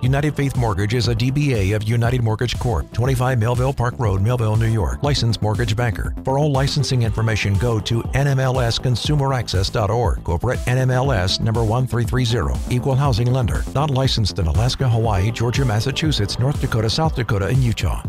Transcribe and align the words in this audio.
United 0.00 0.36
Faith 0.36 0.56
Mortgage 0.56 0.94
is 0.94 1.08
a 1.08 1.14
DBA 1.14 1.74
of 1.74 1.82
United 1.82 2.22
Mortgage 2.22 2.56
Corp., 2.58 2.92
25 2.92 3.40
Melville 3.40 3.72
Park 3.72 3.94
Road, 3.98 4.22
Melville, 4.22 4.54
New 4.56 4.68
York. 4.68 5.02
Licensed 5.02 5.42
mortgage 5.42 5.74
banker. 5.74 6.14
For 6.24 6.38
all 6.38 6.52
licensing 6.52 7.02
information, 7.02 7.54
go 7.54 7.80
to 7.80 8.02
nmlsconsumeraccess.org. 8.02 10.22
Corporate 10.22 10.60
NMLS 10.60 11.40
number 11.40 11.64
1330. 11.64 12.74
Equal 12.74 12.94
housing 12.94 13.32
lender. 13.32 13.64
Not 13.74 13.90
licensed 13.90 14.38
in 14.38 14.46
Alaska, 14.46 14.88
Hawaii, 14.88 15.32
Georgia, 15.32 15.64
Massachusetts, 15.64 16.38
North 16.38 16.60
Dakota, 16.60 16.88
South 16.88 17.16
Dakota, 17.16 17.46
and 17.46 17.58
Utah. 17.58 18.04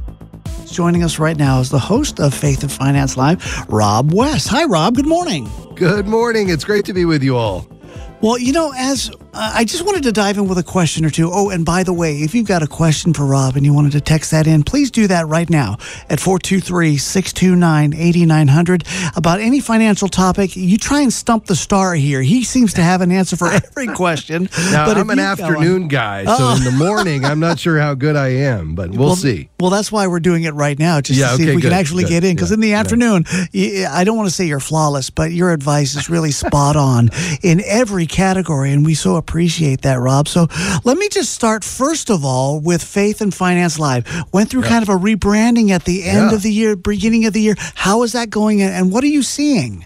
Joining 0.68 1.04
us 1.04 1.18
right 1.18 1.38
now 1.38 1.60
is 1.60 1.72
the 1.72 1.80
host 1.80 2.20
of 2.20 2.36
Faith 2.36 2.62
and 2.62 2.72
Finance 2.72 3.18
Live, 3.18 3.66
Rob 3.68 4.14
West. 4.14 4.48
Hi, 4.50 4.66
Rob. 4.66 4.96
Good 4.96 5.08
morning. 5.08 5.50
Good 5.74 6.08
morning. 6.08 6.50
It's 6.50 6.64
great 6.64 6.86
to 6.86 6.94
be 6.94 7.06
with 7.06 7.24
you 7.24 7.36
all. 7.36 7.68
Well, 8.22 8.38
you 8.38 8.54
know, 8.54 8.72
as 8.78 9.10
uh, 9.34 9.52
I 9.56 9.64
just 9.64 9.86
wanted 9.86 10.04
to 10.04 10.12
dive 10.12 10.38
in 10.38 10.48
with 10.48 10.58
a 10.58 10.64
question 10.64 11.06
or 11.06 11.10
two. 11.10 11.30
Oh, 11.32 11.50
and 11.50 11.66
by 11.66 11.84
the 11.84 11.94
way, 11.94 12.18
if 12.18 12.34
you've 12.34 12.48
got 12.48 12.64
a 12.64 12.68
question 12.68 13.14
for 13.14 13.26
Rob 13.26 13.56
and 13.56 13.66
you 13.66 13.74
wanted 13.74 13.92
to 13.92 14.02
text 14.02 14.32
that 14.32 14.48
in, 14.48 14.64
please 14.64 14.90
do 14.90 15.08
that 15.08 15.28
right 15.28 15.50
now 15.50 15.78
at 16.10 16.20
423 16.20 16.98
629 16.98 17.94
8900 17.94 18.84
about 19.16 19.40
any 19.40 19.60
financial 19.60 20.08
topic. 20.08 20.56
You 20.56 20.78
try 20.78 21.02
and 21.02 21.14
stump 21.14 21.46
the 21.46 21.56
star 21.56 21.94
here. 21.94 22.22
He 22.22 22.44
seems 22.44 22.74
to 22.76 22.82
have 22.82 23.02
an 23.02 23.12
answer 23.12 23.36
for 23.36 23.48
every 23.52 23.88
question. 23.88 24.50
now, 24.72 24.86
but 24.86 24.98
I'm 24.98 25.10
an 25.10 25.20
afternoon 25.20 25.88
guy, 25.88 26.26
so 26.26 26.36
oh. 26.38 26.56
in 26.58 26.64
the 26.64 26.72
morning, 26.72 27.24
I'm 27.24 27.40
not 27.40 27.60
sure 27.60 27.80
how 27.80 27.94
good 27.94 28.16
I 28.16 28.30
am, 28.30 28.74
but 28.74 28.90
we'll, 28.92 29.08
well, 29.08 29.16
see. 29.16 29.50
Well, 29.60 29.70
that's 29.70 29.92
why 29.92 30.08
we're 30.08 30.20
doing 30.20 30.44
it 30.44 30.54
right 30.54 30.78
now, 30.78 31.02
just 31.02 31.20
yeah, 31.20 31.32
to 31.32 31.36
see 31.36 31.44
okay, 31.44 31.52
if 31.52 31.56
we 31.56 31.62
good, 31.62 31.70
can 31.70 31.80
actually 31.80 32.04
good, 32.04 32.10
get 32.10 32.24
in. 32.24 32.36
Because 32.36 32.50
yeah, 32.50 32.56
in 32.56 32.60
the 32.62 32.74
afternoon. 32.74 33.26
I 33.30 34.04
don't 34.04 34.18
want 34.18 34.28
to 34.28 34.34
say 34.34 34.46
you're 34.46 34.60
flawless, 34.60 35.10
but 35.10 35.32
your 35.32 35.52
advice 35.52 35.96
is 35.96 36.10
really 36.10 36.32
spot 36.32 36.76
on 36.76 37.10
in 37.44 37.62
every 37.66 38.08
category. 38.08 38.72
And 38.72 38.86
we 38.86 38.96
so 38.96 39.19
appreciate 39.20 39.82
that, 39.82 39.96
Rob. 39.96 40.28
So 40.28 40.48
let 40.84 40.98
me 40.98 41.08
just 41.10 41.34
start, 41.34 41.64
first 41.64 42.10
of 42.10 42.26
all, 42.26 42.60
with 42.60 42.84
Faith 42.84 43.22
and 43.22 43.34
Finance 43.34 43.78
Live. 43.78 44.08
Went 44.34 44.50
through 44.50 44.64
kind 44.64 44.82
of 44.82 44.90
a 44.90 44.98
rebranding 44.98 45.70
at 45.70 45.86
the 45.86 46.04
end 46.04 46.34
of 46.34 46.42
the 46.42 46.52
year, 46.52 46.76
beginning 46.76 47.26
of 47.26 47.34
the 47.34 47.42
year. 47.42 47.56
How 47.76 48.02
is 48.04 48.14
that 48.14 48.32
going, 48.32 48.62
and 48.62 48.92
what 48.92 49.04
are 49.04 49.08
you 49.08 49.22
seeing? 49.22 49.86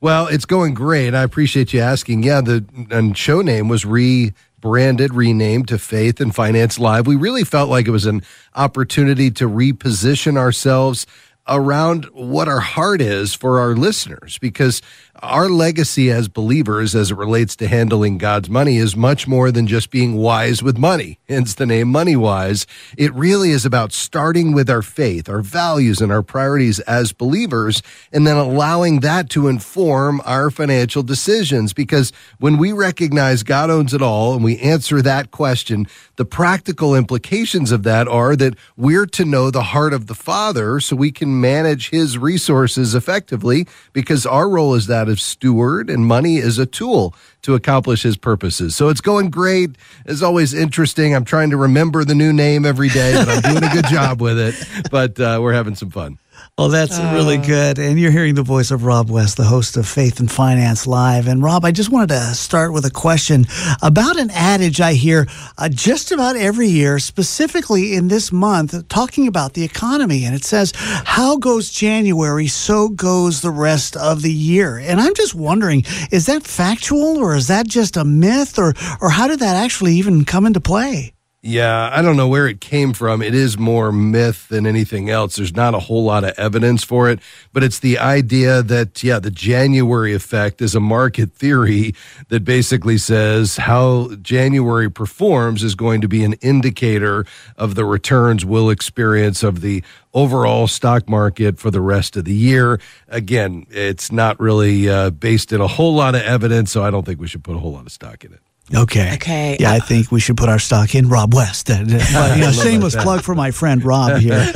Well, 0.00 0.26
it's 0.26 0.44
going 0.44 0.74
great. 0.74 1.14
I 1.14 1.22
appreciate 1.22 1.72
you 1.72 1.80
asking. 1.80 2.24
Yeah, 2.24 2.40
the 2.40 2.64
and 2.90 3.16
show 3.16 3.40
name 3.40 3.68
was 3.68 3.86
rebranded, 3.86 5.14
renamed 5.14 5.68
to 5.68 5.78
Faith 5.78 6.20
and 6.20 6.34
Finance 6.34 6.78
Live. 6.78 7.06
We 7.06 7.16
really 7.16 7.44
felt 7.44 7.70
like 7.70 7.86
it 7.86 7.90
was 7.90 8.04
an 8.04 8.22
opportunity 8.54 9.30
to 9.30 9.48
reposition 9.48 10.36
ourselves 10.36 11.06
around 11.48 12.04
what 12.12 12.48
our 12.48 12.60
heart 12.60 13.00
is 13.00 13.34
for 13.34 13.60
our 13.60 13.74
listeners 13.74 14.38
because 14.38 14.80
our 15.24 15.48
legacy 15.48 16.10
as 16.10 16.28
believers 16.28 16.94
as 16.94 17.10
it 17.10 17.16
relates 17.16 17.56
to 17.56 17.66
handling 17.66 18.18
God's 18.18 18.50
money 18.50 18.76
is 18.76 18.94
much 18.94 19.26
more 19.26 19.50
than 19.50 19.66
just 19.66 19.90
being 19.90 20.16
wise 20.16 20.62
with 20.62 20.76
money. 20.76 21.18
Hence 21.28 21.54
the 21.54 21.66
name 21.66 21.88
MoneyWise. 21.88 22.66
It 22.98 23.12
really 23.14 23.50
is 23.50 23.64
about 23.64 23.92
starting 23.92 24.52
with 24.52 24.68
our 24.68 24.82
faith, 24.82 25.28
our 25.28 25.40
values, 25.40 26.00
and 26.00 26.12
our 26.12 26.22
priorities 26.22 26.78
as 26.80 27.12
believers, 27.12 27.82
and 28.12 28.26
then 28.26 28.36
allowing 28.36 29.00
that 29.00 29.30
to 29.30 29.48
inform 29.48 30.20
our 30.24 30.50
financial 30.50 31.02
decisions. 31.02 31.72
Because 31.72 32.12
when 32.38 32.58
we 32.58 32.72
recognize 32.72 33.42
God 33.42 33.70
owns 33.70 33.94
it 33.94 34.02
all 34.02 34.34
and 34.34 34.44
we 34.44 34.58
answer 34.58 35.00
that 35.00 35.30
question, 35.30 35.86
the 36.16 36.24
practical 36.24 36.94
implications 36.94 37.72
of 37.72 37.82
that 37.84 38.06
are 38.06 38.36
that 38.36 38.54
we're 38.76 39.06
to 39.06 39.24
know 39.24 39.50
the 39.50 39.62
heart 39.62 39.94
of 39.94 40.06
the 40.06 40.14
Father 40.14 40.80
so 40.80 40.94
we 40.94 41.10
can 41.10 41.40
manage 41.40 41.90
his 41.90 42.18
resources 42.18 42.94
effectively 42.94 43.66
because 43.92 44.26
our 44.26 44.48
role 44.48 44.74
is 44.74 44.86
that 44.86 45.08
of 45.14 45.20
steward 45.20 45.88
and 45.88 46.04
money 46.04 46.36
is 46.36 46.58
a 46.58 46.66
tool 46.66 47.14
to 47.42 47.54
accomplish 47.54 48.02
his 48.02 48.16
purposes. 48.16 48.74
So 48.74 48.88
it's 48.88 49.00
going 49.00 49.30
great. 49.30 49.76
It's 50.04 50.22
always 50.22 50.52
interesting. 50.52 51.14
I'm 51.14 51.24
trying 51.24 51.50
to 51.50 51.56
remember 51.56 52.04
the 52.04 52.16
new 52.16 52.32
name 52.32 52.66
every 52.66 52.88
day, 52.88 53.14
but 53.14 53.28
I'm 53.28 53.52
doing 53.52 53.64
a 53.64 53.72
good 53.72 53.86
job 53.90 54.20
with 54.20 54.38
it. 54.38 54.54
But 54.90 55.20
uh, 55.20 55.38
we're 55.40 55.52
having 55.52 55.76
some 55.76 55.90
fun. 55.90 56.18
Oh, 56.56 56.68
that's 56.68 57.00
uh, 57.00 57.10
really 57.12 57.36
good. 57.36 57.80
And 57.80 57.98
you're 57.98 58.12
hearing 58.12 58.36
the 58.36 58.44
voice 58.44 58.70
of 58.70 58.84
Rob 58.84 59.10
West, 59.10 59.36
the 59.36 59.42
host 59.42 59.76
of 59.76 59.88
Faith 59.88 60.20
and 60.20 60.30
Finance 60.30 60.86
Live. 60.86 61.26
And 61.26 61.42
Rob, 61.42 61.64
I 61.64 61.72
just 61.72 61.90
wanted 61.90 62.10
to 62.10 62.20
start 62.32 62.72
with 62.72 62.84
a 62.84 62.92
question 62.92 63.46
about 63.82 64.16
an 64.20 64.30
adage 64.30 64.80
I 64.80 64.92
hear 64.92 65.26
uh, 65.58 65.68
just 65.68 66.12
about 66.12 66.36
every 66.36 66.68
year, 66.68 67.00
specifically 67.00 67.94
in 67.94 68.06
this 68.06 68.30
month, 68.30 68.86
talking 68.86 69.26
about 69.26 69.54
the 69.54 69.64
economy. 69.64 70.24
And 70.24 70.32
it 70.32 70.44
says, 70.44 70.72
How 70.76 71.38
goes 71.38 71.70
January, 71.70 72.46
so 72.46 72.88
goes 72.88 73.40
the 73.40 73.50
rest 73.50 73.96
of 73.96 74.22
the 74.22 74.32
year. 74.32 74.78
And 74.78 75.00
I'm 75.00 75.14
just 75.14 75.34
wondering, 75.34 75.82
is 76.12 76.26
that 76.26 76.44
factual 76.44 77.18
or 77.18 77.34
is 77.34 77.48
that 77.48 77.66
just 77.66 77.96
a 77.96 78.04
myth 78.04 78.60
or, 78.60 78.74
or 79.00 79.10
how 79.10 79.26
did 79.26 79.40
that 79.40 79.56
actually 79.56 79.94
even 79.94 80.24
come 80.24 80.46
into 80.46 80.60
play? 80.60 81.13
Yeah, 81.46 81.90
I 81.92 82.00
don't 82.00 82.16
know 82.16 82.26
where 82.26 82.48
it 82.48 82.62
came 82.62 82.94
from. 82.94 83.20
It 83.20 83.34
is 83.34 83.58
more 83.58 83.92
myth 83.92 84.48
than 84.48 84.66
anything 84.66 85.10
else. 85.10 85.36
There's 85.36 85.54
not 85.54 85.74
a 85.74 85.78
whole 85.78 86.02
lot 86.02 86.24
of 86.24 86.32
evidence 86.38 86.82
for 86.82 87.10
it, 87.10 87.20
but 87.52 87.62
it's 87.62 87.80
the 87.80 87.98
idea 87.98 88.62
that, 88.62 89.04
yeah, 89.04 89.18
the 89.18 89.30
January 89.30 90.14
effect 90.14 90.62
is 90.62 90.74
a 90.74 90.80
market 90.80 91.34
theory 91.34 91.94
that 92.30 92.46
basically 92.46 92.96
says 92.96 93.58
how 93.58 94.14
January 94.22 94.90
performs 94.90 95.62
is 95.62 95.74
going 95.74 96.00
to 96.00 96.08
be 96.08 96.24
an 96.24 96.32
indicator 96.40 97.26
of 97.58 97.74
the 97.74 97.84
returns 97.84 98.46
we'll 98.46 98.70
experience 98.70 99.42
of 99.42 99.60
the 99.60 99.84
overall 100.14 100.66
stock 100.66 101.10
market 101.10 101.58
for 101.58 101.70
the 101.70 101.82
rest 101.82 102.16
of 102.16 102.24
the 102.24 102.32
year. 102.32 102.80
Again, 103.08 103.66
it's 103.68 104.10
not 104.10 104.40
really 104.40 104.88
uh, 104.88 105.10
based 105.10 105.52
in 105.52 105.60
a 105.60 105.68
whole 105.68 105.94
lot 105.94 106.14
of 106.14 106.22
evidence, 106.22 106.72
so 106.72 106.82
I 106.82 106.90
don't 106.90 107.04
think 107.04 107.20
we 107.20 107.28
should 107.28 107.44
put 107.44 107.54
a 107.54 107.58
whole 107.58 107.72
lot 107.72 107.84
of 107.84 107.92
stock 107.92 108.24
in 108.24 108.32
it. 108.32 108.40
Okay. 108.72 109.14
Okay. 109.14 109.56
Yeah, 109.60 109.72
I 109.72 109.76
uh, 109.76 109.80
think 109.80 110.10
we 110.10 110.20
should 110.20 110.36
put 110.36 110.48
our 110.48 110.58
stock 110.58 110.94
in 110.94 111.08
Rob 111.08 111.34
West. 111.34 111.66
But, 111.66 111.80
uh, 111.80 112.32
you 112.34 112.40
know, 112.40 112.52
shameless 112.52 112.96
plug 112.96 113.22
for 113.22 113.34
my 113.34 113.50
friend 113.50 113.84
Rob 113.84 114.18
here. 114.18 114.50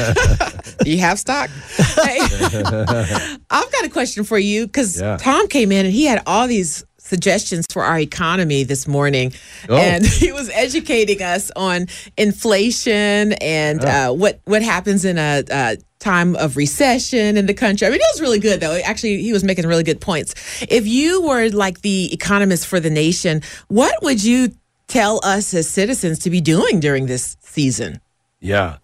Do 0.83 0.91
you 0.91 0.99
have 0.99 1.19
stock? 1.19 1.51
Hey, 1.77 2.19
I've 3.51 3.73
got 3.73 3.85
a 3.85 3.91
question 3.91 4.25
for 4.25 4.39
you 4.39 4.67
because 4.67 5.01
yeah. 5.01 5.19
Tom 5.19 5.49
came 5.49 5.73
in 5.73 5.85
and 5.85 5.95
he 5.95 6.07
had 6.07 6.23
all 6.27 6.47
these 6.47 6.85
suggestions 6.97 7.67
for 7.71 7.85
our 7.85 7.99
economy 7.99 8.65
this 8.65 8.87
morning, 8.87 9.33
oh. 9.69 9.77
and 9.77 10.05
he 10.05 10.33
was 10.33 10.51
educating 10.51 11.23
us 11.23 11.51
on 11.57 11.87
inflation 12.17 13.33
and 13.35 13.85
uh, 13.85 14.13
what 14.13 14.41
what 14.45 14.63
happens 14.63 15.05
in 15.05 15.19
a, 15.19 15.43
a 15.51 15.77
time 15.99 16.37
of 16.37 16.57
recession 16.57 17.37
in 17.37 17.47
the 17.47 17.55
country. 17.55 17.87
I 17.87 17.91
mean, 17.91 18.01
it 18.01 18.07
was 18.15 18.21
really 18.21 18.39
good 18.39 18.61
though. 18.61 18.77
Actually, 18.85 19.23
he 19.23 19.33
was 19.33 19.45
making 19.45 19.67
really 19.67 19.83
good 19.83 20.01
points. 20.01 20.35
If 20.69 20.87
you 20.87 21.23
were 21.23 21.49
like 21.51 21.83
the 21.83 22.13
economist 22.13 22.67
for 22.67 22.81
the 22.81 22.91
nation, 22.91 23.43
what 23.69 24.03
would 24.03 24.23
you 24.23 24.53
tell 24.87 25.21
us 25.25 25.53
as 25.55 25.69
citizens 25.69 26.19
to 26.21 26.31
be 26.31 26.41
doing 26.41 26.81
during 26.81 27.07
this 27.07 27.37
season? 27.41 28.01
Yeah. 28.41 28.79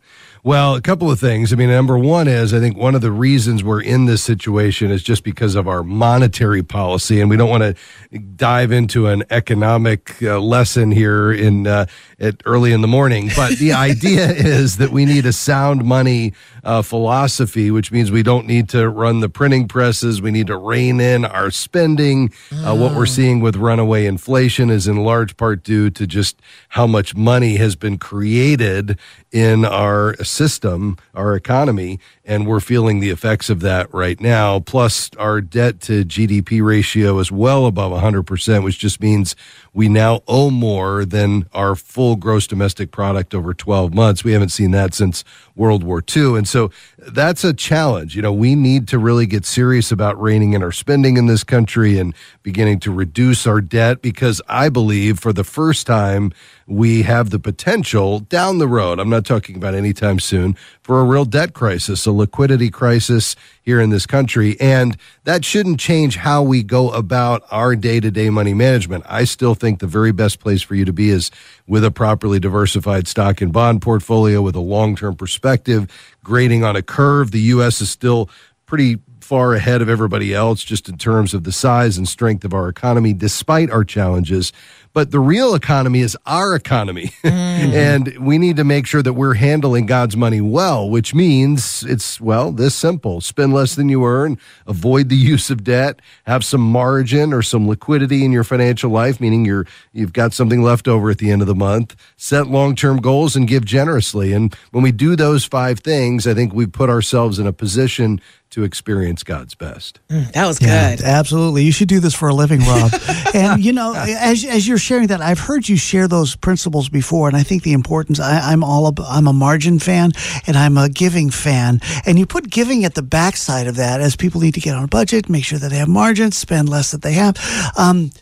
Well, 0.46 0.74
a 0.74 0.82
couple 0.82 1.10
of 1.10 1.18
things. 1.18 1.54
I 1.54 1.56
mean, 1.56 1.70
number 1.70 1.96
one 1.96 2.28
is 2.28 2.52
I 2.52 2.60
think 2.60 2.76
one 2.76 2.94
of 2.94 3.00
the 3.00 3.10
reasons 3.10 3.64
we're 3.64 3.80
in 3.80 4.04
this 4.04 4.22
situation 4.22 4.90
is 4.90 5.02
just 5.02 5.24
because 5.24 5.54
of 5.54 5.66
our 5.66 5.82
monetary 5.82 6.62
policy, 6.62 7.18
and 7.18 7.30
we 7.30 7.38
don't 7.38 7.48
want 7.48 7.62
to 7.62 8.18
dive 8.18 8.70
into 8.70 9.06
an 9.06 9.24
economic 9.30 10.22
uh, 10.22 10.38
lesson 10.38 10.90
here 10.90 11.32
in 11.32 11.66
uh, 11.66 11.86
at 12.20 12.42
early 12.44 12.72
in 12.72 12.82
the 12.82 12.88
morning. 12.88 13.30
But 13.34 13.56
the 13.56 13.72
idea 13.90 14.30
is 14.30 14.76
that 14.76 14.90
we 14.90 15.06
need 15.06 15.24
a 15.24 15.32
sound 15.32 15.82
money 15.82 16.34
uh, 16.62 16.82
philosophy, 16.82 17.70
which 17.70 17.90
means 17.90 18.10
we 18.10 18.22
don't 18.22 18.46
need 18.46 18.68
to 18.70 18.90
run 18.90 19.20
the 19.20 19.30
printing 19.30 19.66
presses. 19.66 20.20
We 20.20 20.30
need 20.30 20.48
to 20.48 20.58
rein 20.58 21.00
in 21.00 21.24
our 21.24 21.50
spending. 21.50 22.34
Uh, 22.52 22.76
what 22.76 22.94
we're 22.94 23.02
ah. 23.02 23.06
seeing 23.06 23.40
with 23.40 23.56
runaway 23.56 24.04
inflation 24.04 24.68
is 24.68 24.86
in 24.86 24.96
large 24.96 25.38
part 25.38 25.62
due 25.62 25.88
to 25.88 26.06
just 26.06 26.38
how 26.68 26.86
much 26.86 27.14
money 27.14 27.56
has 27.56 27.76
been 27.76 27.96
created 27.96 28.98
in 29.32 29.64
our 29.64 30.14
system, 30.34 30.96
our 31.14 31.34
economy, 31.34 32.00
and 32.24 32.46
we're 32.46 32.60
feeling 32.60 33.00
the 33.00 33.10
effects 33.10 33.48
of 33.48 33.60
that 33.60 33.92
right 33.94 34.20
now. 34.20 34.60
Plus, 34.60 35.10
our 35.18 35.40
debt 35.40 35.80
to 35.82 36.04
GDP 36.04 36.64
ratio 36.64 37.18
is 37.18 37.30
well 37.30 37.66
above 37.66 37.92
100%, 37.92 38.64
which 38.64 38.78
just 38.78 39.00
means 39.00 39.36
we 39.72 39.88
now 39.88 40.22
owe 40.28 40.50
more 40.50 41.04
than 41.04 41.46
our 41.52 41.74
full 41.74 42.16
gross 42.16 42.46
domestic 42.46 42.90
product 42.90 43.34
over 43.34 43.52
12 43.52 43.92
months. 43.92 44.24
We 44.24 44.32
haven't 44.32 44.50
seen 44.50 44.70
that 44.70 44.94
since 44.94 45.24
World 45.56 45.82
War 45.82 46.02
II. 46.14 46.36
And 46.36 46.48
so 46.48 46.70
that's 46.98 47.44
a 47.44 47.52
challenge. 47.52 48.16
You 48.16 48.22
know, 48.22 48.32
we 48.32 48.54
need 48.54 48.88
to 48.88 48.98
really 48.98 49.26
get 49.26 49.44
serious 49.44 49.92
about 49.92 50.20
reining 50.20 50.52
in 50.52 50.62
our 50.62 50.72
spending 50.72 51.16
in 51.16 51.26
this 51.26 51.44
country 51.44 51.98
and 51.98 52.14
beginning 52.42 52.80
to 52.80 52.92
reduce 52.92 53.46
our 53.46 53.60
debt 53.60 54.02
because 54.02 54.40
I 54.48 54.68
believe 54.68 55.18
for 55.18 55.32
the 55.32 55.44
first 55.44 55.86
time, 55.86 56.32
we 56.66 57.02
have 57.02 57.30
the 57.30 57.38
potential 57.38 58.20
down 58.20 58.58
the 58.58 58.68
road, 58.68 58.98
I'm 58.98 59.10
not 59.10 59.24
talking 59.24 59.56
about 59.56 59.74
anytime 59.74 60.18
soon, 60.18 60.54
for 60.82 61.00
a 61.00 61.04
real 61.04 61.24
debt 61.24 61.52
crisis, 61.52 62.06
a 62.06 62.12
liquidity 62.12 62.70
crisis 62.70 63.36
here 63.62 63.80
in 63.80 63.90
this 63.90 64.06
country. 64.06 64.58
And 64.60 64.96
that 65.24 65.44
shouldn't 65.44 65.80
change 65.80 66.16
how 66.16 66.42
we 66.42 66.62
go 66.62 66.90
about 66.90 67.44
our 67.50 67.76
day 67.76 68.00
to 68.00 68.10
day 68.10 68.30
money 68.30 68.54
management. 68.54 69.04
I 69.06 69.24
still 69.24 69.54
think 69.54 69.80
the 69.80 69.86
very 69.86 70.12
best 70.12 70.40
place 70.40 70.62
for 70.62 70.74
you 70.74 70.84
to 70.84 70.92
be 70.92 71.10
is 71.10 71.30
with 71.66 71.84
a 71.84 71.90
properly 71.90 72.40
diversified 72.40 73.08
stock 73.08 73.40
and 73.40 73.52
bond 73.52 73.82
portfolio 73.82 74.42
with 74.42 74.56
a 74.56 74.60
long 74.60 74.96
term 74.96 75.16
perspective, 75.16 75.90
grading 76.22 76.64
on 76.64 76.76
a 76.76 76.82
curve. 76.82 77.30
The 77.30 77.40
U.S. 77.40 77.80
is 77.80 77.90
still 77.90 78.30
pretty 78.66 78.98
far 79.24 79.54
ahead 79.54 79.80
of 79.80 79.88
everybody 79.88 80.34
else 80.34 80.62
just 80.62 80.86
in 80.86 80.98
terms 80.98 81.32
of 81.32 81.44
the 81.44 81.52
size 81.52 81.96
and 81.96 82.06
strength 82.06 82.44
of 82.44 82.52
our 82.52 82.68
economy, 82.68 83.14
despite 83.14 83.70
our 83.70 83.82
challenges. 83.82 84.52
But 84.94 85.10
the 85.10 85.20
real 85.20 85.54
economy 85.54 86.00
is 86.00 86.16
our 86.24 86.54
economy. 86.54 87.12
Mm. 87.34 87.72
and 87.72 88.18
we 88.18 88.36
need 88.38 88.56
to 88.56 88.64
make 88.64 88.86
sure 88.86 89.02
that 89.02 89.14
we're 89.14 89.34
handling 89.34 89.86
God's 89.86 90.16
money 90.16 90.40
well, 90.40 90.88
which 90.90 91.14
means 91.14 91.82
it's, 91.84 92.20
well, 92.20 92.52
this 92.52 92.74
simple 92.74 93.20
spend 93.20 93.54
less 93.54 93.74
than 93.76 93.88
you 93.88 94.04
earn, 94.04 94.38
avoid 94.66 95.08
the 95.08 95.16
use 95.32 95.50
of 95.50 95.64
debt, 95.64 96.00
have 96.26 96.44
some 96.44 96.60
margin 96.60 97.32
or 97.32 97.42
some 97.42 97.66
liquidity 97.68 98.24
in 98.24 98.32
your 98.32 98.44
financial 98.44 98.90
life, 98.90 99.20
meaning 99.20 99.44
you're, 99.44 99.66
you've 99.92 100.12
got 100.12 100.32
something 100.32 100.62
left 100.62 100.86
over 100.88 101.10
at 101.10 101.18
the 101.18 101.30
end 101.30 101.42
of 101.42 101.48
the 101.48 101.54
month, 101.54 101.96
set 102.16 102.46
long 102.48 102.74
term 102.76 103.00
goals, 103.00 103.34
and 103.36 103.48
give 103.48 103.64
generously. 103.64 104.32
And 104.32 104.54
when 104.72 104.82
we 104.82 104.92
do 104.92 105.16
those 105.16 105.44
five 105.44 105.80
things, 105.80 106.26
I 106.26 106.34
think 106.34 106.52
we 106.52 106.66
put 106.66 106.90
ourselves 106.90 107.38
in 107.38 107.46
a 107.46 107.52
position 107.52 108.20
to 108.54 108.62
experience 108.62 109.24
God's 109.24 109.56
best. 109.56 109.98
Mm, 110.08 110.30
that 110.32 110.46
was 110.46 110.60
good. 110.60 110.68
Yeah, 110.68 110.96
absolutely. 111.02 111.64
You 111.64 111.72
should 111.72 111.88
do 111.88 111.98
this 111.98 112.14
for 112.14 112.28
a 112.28 112.34
living, 112.34 112.60
Rob. 112.60 112.92
and 113.34 113.64
you 113.64 113.72
know, 113.72 113.94
as 113.96 114.44
as 114.44 114.68
you're 114.68 114.78
sharing 114.78 115.08
that, 115.08 115.20
I've 115.20 115.40
heard 115.40 115.68
you 115.68 115.76
share 115.76 116.06
those 116.06 116.36
principles 116.36 116.88
before, 116.88 117.26
and 117.26 117.36
I 117.36 117.42
think 117.42 117.64
the 117.64 117.72
importance. 117.72 118.20
I, 118.20 118.52
am 118.52 118.62
all 118.62 118.86
about, 118.86 119.06
I'm 119.08 119.26
a 119.26 119.32
margin 119.32 119.80
fan, 119.80 120.12
and 120.46 120.56
I'm 120.56 120.78
a 120.78 120.88
giving 120.88 121.30
fan, 121.30 121.80
and 122.06 122.16
you 122.16 122.26
put 122.26 122.48
giving 122.48 122.84
at 122.84 122.94
the 122.94 123.02
backside 123.02 123.66
of 123.66 123.74
that 123.76 124.00
as 124.00 124.14
people 124.14 124.40
need 124.40 124.54
to 124.54 124.60
get 124.60 124.76
on 124.76 124.84
a 124.84 124.88
budget, 124.88 125.28
make 125.28 125.44
sure 125.44 125.58
that 125.58 125.70
they 125.70 125.78
have 125.78 125.88
margins, 125.88 126.38
spend 126.38 126.68
less 126.68 126.92
that 126.92 127.02
they 127.02 127.14
have. 127.14 127.36
Um, 127.76 128.12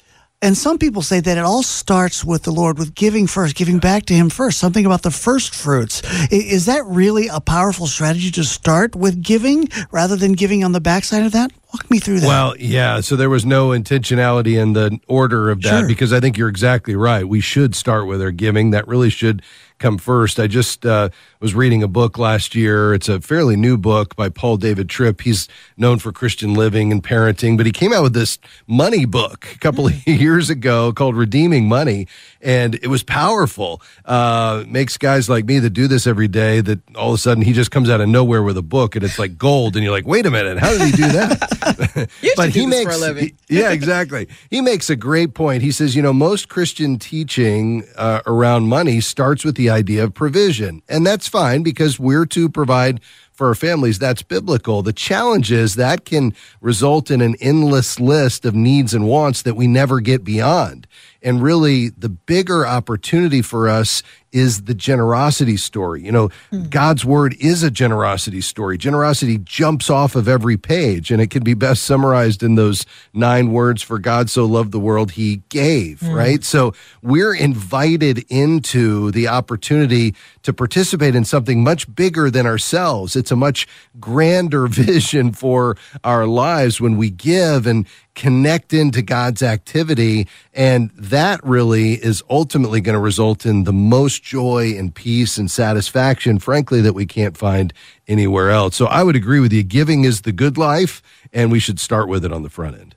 and 0.43 0.57
some 0.57 0.77
people 0.77 1.03
say 1.03 1.21
that 1.21 1.39
it 1.39 1.45
all 1.45 1.63
starts 1.63 2.25
with 2.25 2.43
the 2.43 2.51
Lord, 2.51 2.77
with 2.77 2.97
giving 2.97 3.29
first, 3.29 3.55
giving 3.55 3.79
back 3.79 4.07
to 4.07 4.15
Him 4.15 4.29
first, 4.29 4.59
something 4.59 4.85
about 4.85 5.03
the 5.03 5.13
first 5.13 5.55
fruits. 5.55 6.03
Is 6.33 6.67
that 6.67 6.85
really 6.85 7.29
a 7.29 7.41
powerful 7.41 7.87
strategy 7.87 8.33
to 8.33 8.43
start 8.43 8.97
with 8.97 9.23
giving 9.23 9.69
rather 9.93 10.17
than 10.17 10.33
giving 10.33 10.65
on 10.65 10.73
the 10.73 10.81
backside 10.81 11.25
of 11.25 11.31
that? 11.33 11.53
Walk 11.73 11.89
me 11.91 12.01
through 12.01 12.21
that. 12.21 12.27
Well, 12.27 12.57
yeah. 12.59 13.01
So 13.01 13.15
there 13.15 13.31
was 13.31 13.47
no 13.47 13.69
intentionality 13.69 14.61
in 14.61 14.73
the 14.73 14.99
order 15.07 15.49
of 15.49 15.63
that 15.63 15.81
sure. 15.81 15.89
because 15.89 16.13
I 16.13 16.21
think 16.21 16.37
you're 16.37 16.49
exactly 16.49 16.97
right. 16.97 17.27
We 17.27 17.41
should 17.41 17.75
start 17.75 18.07
with 18.07 18.21
our 18.21 18.33
giving. 18.33 18.73
That 18.73 18.87
really 18.89 19.11
should 19.11 19.43
come 19.83 19.99
first. 19.99 20.39
I 20.39 20.47
just 20.47 20.87
uh, 20.87 21.09
was 21.41 21.55
reading 21.55 21.83
a 21.83 21.89
book 21.89 22.17
last 22.17 22.55
year. 22.55 22.95
It's 22.95 23.09
a 23.09 23.21
fairly 23.21 23.57
new 23.57 23.77
book 23.77 24.15
by 24.15 24.29
Paul 24.29 24.57
David 24.57 24.89
Tripp. 24.89 25.23
He's 25.23 25.49
known 25.77 25.99
for 25.99 26.13
Christian 26.13 26.55
living 26.55 26.93
and 26.93 27.03
parenting, 27.03 27.57
but 27.57 27.67
he 27.67 27.73
came 27.73 27.93
out 27.93 28.05
with 28.05 28.15
this 28.15 28.39
money 28.69 29.05
book 29.05 29.49
a 29.53 29.59
couple 29.59 29.89
of 29.89 30.07
years 30.07 30.51
ago 30.51 30.93
called 30.93 31.17
Redeeming 31.17 31.69
Money, 31.69 32.07
and 32.41 32.77
it 32.77 32.87
was 32.87 33.03
powerful. 33.03 33.83
Uh, 34.05 34.63
makes 34.69 34.97
guys 34.97 35.29
like 35.29 35.45
me 35.45 35.59
that 35.59 35.71
do 35.71 35.89
this 35.89 36.07
every 36.07 36.29
day 36.29 36.61
that 36.61 36.79
all 36.95 37.09
of 37.09 37.15
a 37.17 37.19
sudden 37.19 37.43
he 37.43 37.53
just 37.53 37.73
comes 37.73 37.91
out 37.91 38.01
of 38.01 38.09
nowhere 38.09 38.45
with 38.45 38.57
a 38.57 38.63
book 38.63 38.95
and 38.95 39.05
it's 39.05 39.19
like 39.19 39.37
gold, 39.37 39.75
and 39.75 39.83
you're 39.83 39.93
like, 39.93 40.07
wait 40.07 40.27
a 40.27 40.31
minute, 40.31 40.59
how 40.59 40.71
did 40.71 40.83
he 40.83 40.93
do 40.93 41.09
that? 41.09 42.09
but 42.37 42.51
he 42.51 42.67
makes 42.67 43.05
he, 43.19 43.35
yeah, 43.49 43.73
exactly. 43.73 44.29
He 44.49 44.61
makes 44.61 44.91
a 44.91 44.97
great 44.97 45.35
point. 45.35 45.65
He 45.65 45.73
says, 45.73 45.97
you 45.97 46.03
know, 46.03 46.13
most 46.13 46.49
Christian 46.49 47.01
teaching 47.01 47.83
uh, 47.97 48.21
around 48.27 48.69
money 48.69 49.01
starts 49.01 49.45
with 49.45 49.57
the 49.57 49.72
idea 49.73 50.05
of 50.05 50.15
provision, 50.15 50.83
and 50.89 51.05
that's 51.05 51.27
fine 51.27 51.65
because 51.65 51.99
we're 51.99 52.27
to 52.27 52.49
provide 52.49 53.01
for 53.33 53.49
our 53.49 53.55
families. 53.55 53.99
That's 53.99 54.23
biblical. 54.23 54.83
The 54.83 54.93
challenge 54.93 55.51
is 55.51 55.75
that 55.75 56.05
can 56.05 56.35
result 56.61 57.11
in 57.11 57.21
an 57.21 57.35
endless 57.41 57.99
list 57.99 58.45
of 58.45 58.55
needs 58.55 58.95
and 58.95 59.09
wants 59.09 59.43
that 59.43 59.57
we 59.57 59.67
never 59.67 60.01
get 60.01 60.23
beyond. 60.23 60.87
And 61.23 61.43
really, 61.43 61.89
the 61.89 62.09
bigger 62.09 62.67
opportunity 62.67 63.43
for 63.43 63.69
us 63.69 64.03
is 64.33 64.63
the 64.63 64.75
generosity 64.75 65.57
story. 65.57 66.03
You 66.03 66.13
know, 66.13 66.29
mm. 66.51 66.69
God's 66.71 67.05
word 67.05 67.37
is 67.39 67.63
a 67.63 67.71
generosity 67.71 68.41
story. 68.41 68.79
Generosity 68.79 69.39
jumps 69.39 69.91
off 69.91 70.17
of 70.17 70.29
every 70.29 70.57
page, 70.57 71.11
and 71.11 71.21
it 71.21 71.31
can 71.31 71.45
be 71.45 71.55
best 71.55 71.85
summarized 71.85 72.43
in 72.43 72.55
those 72.55 72.87
nine 73.13 73.53
words 73.53 73.83
for 73.83 73.99
God 73.99 74.31
so 74.31 74.45
loved 74.45 74.73
the 74.73 74.81
world, 74.81 75.13
he 75.13 75.43
gave, 75.49 76.01
mm. 76.01 76.15
right? 76.15 76.43
So 76.43 76.73
we're 77.03 77.35
invited 77.35 78.25
into 78.31 79.11
the 79.11 79.29
opportunity 79.29 80.15
to 80.43 80.53
participate 80.53 81.15
in 81.15 81.25
something 81.25 81.63
much 81.63 81.93
bigger 81.95 82.31
than 82.31 82.47
ourselves. 82.47 83.15
It's 83.15 83.31
a 83.31 83.37
much 83.37 83.67
grander 84.01 84.67
vision 84.69 85.33
for 85.33 85.77
our 86.03 86.27
lives 86.27 86.81
when 86.81 86.97
we 86.97 87.11
give 87.11 87.67
and 87.67 87.87
connect 88.15 88.73
into 88.73 89.03
God's 89.03 89.43
activity. 89.43 90.29
And 90.53 90.91
that 90.91 91.43
really 91.45 91.95
is 91.95 92.23
ultimately 92.29 92.81
going 92.81 92.95
to 92.95 93.01
result 93.01 93.47
in 93.47 93.65
the 93.65 93.73
most 93.73 94.23
joy 94.23 94.75
and 94.77 94.95
peace 94.95 95.39
and 95.39 95.51
satisfaction, 95.51 96.39
frankly, 96.39 96.81
that 96.81 96.93
we 96.95 97.07
can't 97.07 97.37
find 97.37 97.73
anywhere 98.07 98.51
else. 98.51 98.77
So 98.77 98.87
I 98.87 99.03
would 99.03 99.17
agree 99.17 99.41
with 99.41 99.53
you. 99.53 99.63
Giving 99.63 100.05
is 100.05 100.23
the 100.23 100.33
good 100.33 100.59
life, 100.59 101.03
and 101.33 101.51
we 101.51 101.59
should 101.59 101.81
start 101.81 102.09
with 102.09 102.25
it 102.25 102.33
on 102.33 102.43
the 102.43 102.51
front 102.51 102.79
end. 102.79 102.95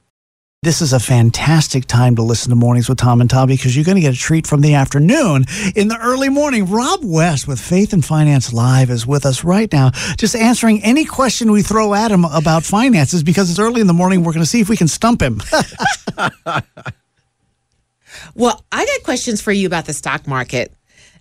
This 0.66 0.82
is 0.82 0.94
a 0.94 1.00
fantastic 1.00 1.86
time 1.86 2.16
to 2.16 2.24
listen 2.24 2.50
to 2.50 2.56
Mornings 2.56 2.90
with 2.90 2.98
Tom 2.98 3.22
and 3.22 3.30
Tom 3.30 3.48
because 3.48 3.76
you're 3.76 3.86
going 3.86 3.98
to 3.98 4.02
get 4.02 4.16
a 4.16 4.18
treat 4.18 4.48
from 4.48 4.62
the 4.62 4.74
afternoon 4.74 5.46
in 5.76 5.90
the 5.90 5.98
early 6.02 6.28
morning. 6.28 6.66
Rob 6.66 7.02
West 7.04 7.48
with 7.48 7.62
Faith 7.62 7.94
and 7.94 8.04
Finance 8.04 8.52
Live 8.52 8.90
is 8.90 9.06
with 9.06 9.28
us 9.28 9.44
right 9.44 9.72
now, 9.72 9.92
just 10.18 10.36
answering 10.36 10.84
any 10.84 11.06
question 11.06 11.52
we 11.52 11.62
throw 11.62 11.94
at 11.94 12.10
him 12.10 12.26
about 12.26 12.64
finances 12.64 13.22
because 13.22 13.52
it's 13.52 13.60
early 13.60 13.80
in 13.80 13.86
the 13.86 13.94
morning. 13.94 14.24
We're 14.24 14.34
going 14.34 14.42
to 14.44 14.50
see 14.50 14.60
if 14.60 14.68
we 14.68 14.76
can 14.76 14.88
stump 14.88 15.22
him. 15.22 15.40
well, 18.34 18.66
I 18.72 18.86
got 18.88 19.04
questions 19.04 19.44
for 19.44 19.52
you 19.52 19.68
about 19.68 19.86
the 19.86 19.94
stock 19.94 20.26
market. 20.26 20.74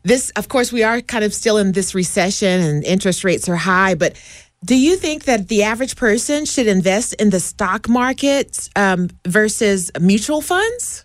This, 0.05 0.31
of 0.37 0.49
course, 0.49 0.73
we 0.73 0.83
are 0.83 1.03
kind 1.03 1.23
of 1.23 1.35
still 1.35 1.59
in 1.59 1.73
this 1.73 1.95
recession 1.95 2.63
and 2.63 2.83
interest 2.85 3.25
rates 3.25 3.47
are 3.49 3.57
high, 3.57 3.95
but 3.95 4.19
do 4.65 4.77
you 4.77 4.97
think 4.97 5.25
that 5.25 5.49
the 5.49 5.63
average 5.63 5.97
person 5.97 6.45
should 6.47 6.67
invest 6.67 7.13
in 7.15 7.31
the 7.31 7.41
stock 7.41 7.89
market 7.89 8.71
um, 8.77 9.11
versus 9.27 9.91
mutual 10.01 10.41
funds? 10.41 11.05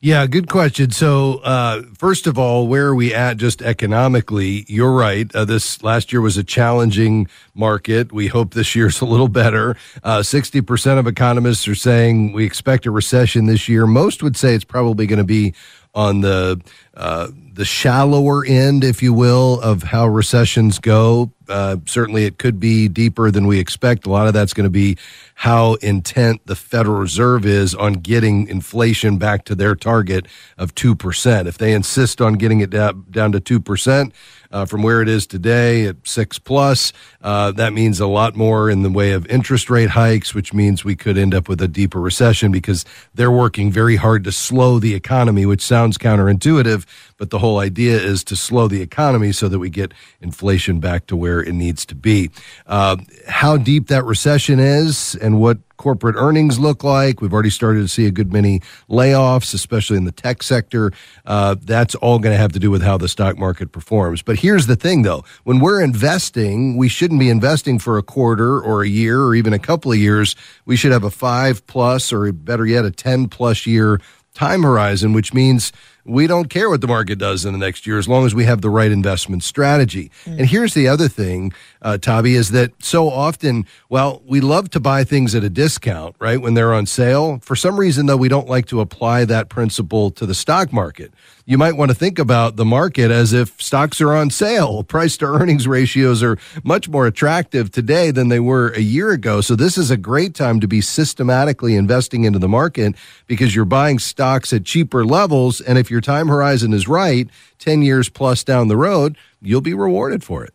Yeah, 0.00 0.26
good 0.26 0.48
question. 0.48 0.90
So, 0.90 1.38
uh, 1.38 1.82
first 1.98 2.26
of 2.26 2.38
all, 2.38 2.68
where 2.68 2.86
are 2.86 2.94
we 2.94 3.14
at 3.14 3.38
just 3.38 3.62
economically? 3.62 4.64
You're 4.68 4.92
right. 4.92 5.34
Uh, 5.34 5.46
this 5.46 5.82
last 5.82 6.12
year 6.12 6.20
was 6.20 6.36
a 6.36 6.44
challenging 6.44 7.28
market. 7.54 8.12
We 8.12 8.28
hope 8.28 8.52
this 8.52 8.76
year's 8.76 9.00
a 9.00 9.06
little 9.06 9.28
better. 9.28 9.76
Uh, 10.04 10.18
60% 10.18 10.98
of 10.98 11.06
economists 11.06 11.66
are 11.66 11.74
saying 11.74 12.32
we 12.32 12.44
expect 12.44 12.86
a 12.86 12.90
recession 12.90 13.46
this 13.46 13.68
year. 13.68 13.86
Most 13.86 14.22
would 14.22 14.36
say 14.36 14.54
it's 14.54 14.64
probably 14.64 15.06
going 15.06 15.18
to 15.18 15.24
be 15.24 15.54
on 15.96 16.20
the 16.20 16.60
uh, 16.94 17.28
the 17.54 17.64
shallower 17.64 18.44
end, 18.44 18.84
if 18.84 19.02
you 19.02 19.12
will, 19.12 19.60
of 19.60 19.82
how 19.82 20.06
recessions 20.06 20.78
go. 20.78 21.32
Uh, 21.48 21.76
certainly, 21.86 22.24
it 22.24 22.38
could 22.38 22.60
be 22.60 22.86
deeper 22.86 23.30
than 23.30 23.46
we 23.46 23.58
expect. 23.58 24.06
A 24.06 24.10
lot 24.10 24.26
of 24.26 24.34
that's 24.34 24.52
going 24.52 24.64
to 24.64 24.70
be 24.70 24.98
how 25.34 25.74
intent 25.74 26.42
the 26.46 26.54
Federal 26.54 26.98
Reserve 26.98 27.46
is 27.46 27.74
on 27.74 27.94
getting 27.94 28.46
inflation 28.48 29.16
back 29.16 29.44
to 29.46 29.54
their 29.54 29.74
target 29.74 30.26
of 30.58 30.74
2%. 30.74 31.46
If 31.46 31.58
they 31.58 31.72
insist 31.72 32.20
on 32.20 32.34
getting 32.34 32.60
it 32.60 32.70
down, 32.70 33.06
down 33.10 33.32
to 33.32 33.40
2%, 33.40 34.12
uh, 34.56 34.64
from 34.64 34.82
where 34.82 35.02
it 35.02 35.08
is 35.08 35.26
today 35.26 35.84
at 35.84 35.96
six 36.04 36.38
plus. 36.38 36.90
Uh, 37.20 37.52
that 37.52 37.74
means 37.74 38.00
a 38.00 38.06
lot 38.06 38.34
more 38.34 38.70
in 38.70 38.82
the 38.82 38.88
way 38.88 39.12
of 39.12 39.26
interest 39.26 39.68
rate 39.68 39.90
hikes, 39.90 40.34
which 40.34 40.54
means 40.54 40.82
we 40.82 40.96
could 40.96 41.18
end 41.18 41.34
up 41.34 41.46
with 41.46 41.60
a 41.60 41.68
deeper 41.68 42.00
recession 42.00 42.50
because 42.50 42.82
they're 43.14 43.30
working 43.30 43.70
very 43.70 43.96
hard 43.96 44.24
to 44.24 44.32
slow 44.32 44.78
the 44.78 44.94
economy, 44.94 45.44
which 45.44 45.60
sounds 45.60 45.98
counterintuitive, 45.98 46.86
but 47.18 47.28
the 47.28 47.38
whole 47.38 47.58
idea 47.58 48.00
is 48.00 48.24
to 48.24 48.34
slow 48.34 48.66
the 48.66 48.80
economy 48.80 49.30
so 49.30 49.46
that 49.46 49.58
we 49.58 49.68
get 49.68 49.92
inflation 50.22 50.80
back 50.80 51.06
to 51.06 51.16
where 51.16 51.42
it 51.42 51.52
needs 51.52 51.84
to 51.84 51.94
be. 51.94 52.30
Uh, 52.66 52.96
how 53.28 53.58
deep 53.58 53.88
that 53.88 54.04
recession 54.04 54.58
is 54.58 55.14
and 55.16 55.38
what 55.38 55.58
corporate 55.76 56.16
earnings 56.16 56.58
look 56.58 56.84
like. 56.84 57.20
We've 57.20 57.32
already 57.32 57.50
started 57.50 57.80
to 57.80 57.88
see 57.88 58.06
a 58.06 58.10
good 58.10 58.32
many 58.32 58.60
layoffs, 58.88 59.54
especially 59.54 59.96
in 59.96 60.04
the 60.04 60.12
tech 60.12 60.42
sector. 60.42 60.92
Uh, 61.24 61.56
that's 61.60 61.94
all 61.96 62.18
going 62.18 62.34
to 62.34 62.38
have 62.38 62.52
to 62.52 62.58
do 62.58 62.70
with 62.70 62.82
how 62.82 62.96
the 62.96 63.08
stock 63.08 63.38
market 63.38 63.72
performs. 63.72 64.22
But 64.22 64.38
here's 64.38 64.66
the 64.66 64.76
thing, 64.76 65.02
though: 65.02 65.24
when 65.44 65.60
we're 65.60 65.82
investing, 65.82 66.76
we 66.76 66.88
shouldn't 66.88 67.20
be 67.20 67.30
investing 67.30 67.78
for 67.78 67.98
a 67.98 68.02
quarter 68.02 68.60
or 68.60 68.82
a 68.82 68.88
year 68.88 69.22
or 69.22 69.34
even 69.34 69.52
a 69.52 69.58
couple 69.58 69.92
of 69.92 69.98
years. 69.98 70.36
We 70.64 70.76
should 70.76 70.92
have 70.92 71.04
a 71.04 71.10
five 71.10 71.66
plus, 71.66 72.12
or 72.12 72.30
better 72.32 72.66
yet, 72.66 72.84
a 72.84 72.90
ten 72.90 73.28
plus 73.28 73.66
year 73.66 74.00
time 74.34 74.62
horizon, 74.62 75.12
which 75.12 75.32
means 75.32 75.72
we 76.06 76.26
don't 76.26 76.48
care 76.48 76.70
what 76.70 76.80
the 76.80 76.86
market 76.86 77.18
does 77.18 77.44
in 77.44 77.52
the 77.52 77.58
next 77.58 77.86
year 77.86 77.98
as 77.98 78.08
long 78.08 78.24
as 78.24 78.34
we 78.34 78.44
have 78.44 78.60
the 78.60 78.70
right 78.70 78.90
investment 78.90 79.42
strategy. 79.42 80.10
Mm. 80.24 80.38
And 80.38 80.46
here's 80.48 80.74
the 80.74 80.88
other 80.88 81.08
thing, 81.08 81.52
uh, 81.82 81.98
Tabi, 81.98 82.34
is 82.34 82.50
that 82.50 82.72
so 82.82 83.08
often, 83.08 83.66
well, 83.88 84.22
we 84.26 84.40
love 84.40 84.70
to 84.70 84.80
buy 84.80 85.04
things 85.04 85.34
at 85.34 85.44
a 85.44 85.50
discount, 85.50 86.16
right, 86.18 86.40
when 86.40 86.54
they're 86.54 86.74
on 86.74 86.86
sale. 86.86 87.38
For 87.42 87.56
some 87.56 87.78
reason, 87.78 88.06
though, 88.06 88.16
we 88.16 88.28
don't 88.28 88.48
like 88.48 88.66
to 88.66 88.80
apply 88.80 89.24
that 89.26 89.48
principle 89.48 90.10
to 90.12 90.26
the 90.26 90.34
stock 90.34 90.72
market 90.72 91.12
you 91.48 91.56
might 91.56 91.76
want 91.76 91.92
to 91.92 91.94
think 91.94 92.18
about 92.18 92.56
the 92.56 92.64
market 92.64 93.12
as 93.12 93.32
if 93.32 93.60
stocks 93.62 94.00
are 94.00 94.12
on 94.12 94.30
sale. 94.30 94.82
Price 94.96 95.16
to 95.18 95.26
earnings 95.26 95.68
ratios 95.68 96.22
are 96.22 96.36
much 96.64 96.88
more 96.88 97.06
attractive 97.06 97.70
today 97.70 98.10
than 98.10 98.28
they 98.28 98.40
were 98.40 98.70
a 98.70 98.80
year 98.80 99.12
ago. 99.12 99.40
So 99.40 99.54
this 99.54 99.78
is 99.78 99.90
a 99.90 99.96
great 99.96 100.34
time 100.34 100.58
to 100.60 100.66
be 100.66 100.80
systematically 100.80 101.76
investing 101.76 102.24
into 102.24 102.40
the 102.40 102.48
market 102.48 102.96
because 103.28 103.54
you're 103.54 103.64
buying 103.64 104.00
stocks 104.00 104.52
at 104.52 104.64
cheaper 104.64 105.04
levels. 105.04 105.60
And 105.60 105.78
if 105.78 105.88
your 105.96 106.02
time 106.02 106.28
horizon 106.28 106.74
is 106.74 106.86
right, 106.86 107.26
10 107.58 107.80
years 107.80 108.10
plus 108.10 108.44
down 108.44 108.68
the 108.68 108.76
road, 108.76 109.16
you'll 109.40 109.62
be 109.62 109.72
rewarded 109.72 110.22
for 110.22 110.44
it. 110.44 110.52